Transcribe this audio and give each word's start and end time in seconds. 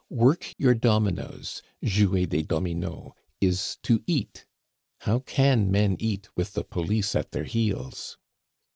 Work 0.09 0.55
your 0.57 0.73
dominoes 0.73 1.61
(jouer 1.85 2.25
des 2.25 2.41
dominos) 2.41 3.11
is 3.39 3.77
to 3.83 4.03
eat; 4.07 4.47
how 5.01 5.19
can 5.19 5.69
men 5.69 5.95
eat 5.99 6.27
with 6.35 6.53
the 6.53 6.63
police 6.63 7.15
at 7.15 7.29
their 7.33 7.43
heels? 7.43 8.17